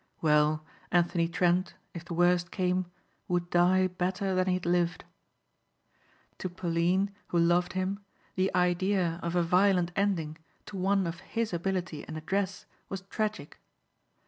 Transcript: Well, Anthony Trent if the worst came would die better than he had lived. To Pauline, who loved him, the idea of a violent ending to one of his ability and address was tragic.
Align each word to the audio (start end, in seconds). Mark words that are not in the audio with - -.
Well, 0.19 0.65
Anthony 0.91 1.27
Trent 1.27 1.75
if 1.93 2.03
the 2.03 2.15
worst 2.15 2.49
came 2.49 2.87
would 3.27 3.51
die 3.51 3.85
better 3.85 4.33
than 4.33 4.47
he 4.47 4.55
had 4.55 4.65
lived. 4.65 5.05
To 6.39 6.49
Pauline, 6.49 7.11
who 7.27 7.37
loved 7.37 7.73
him, 7.73 8.03
the 8.33 8.51
idea 8.55 9.19
of 9.21 9.35
a 9.35 9.43
violent 9.43 9.91
ending 9.95 10.39
to 10.65 10.75
one 10.75 11.05
of 11.05 11.19
his 11.19 11.53
ability 11.53 12.03
and 12.07 12.17
address 12.17 12.65
was 12.89 13.01
tragic. 13.11 13.59